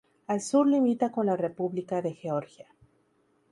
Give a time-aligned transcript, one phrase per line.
[0.25, 2.65] Al sur limita con la República de Georgia.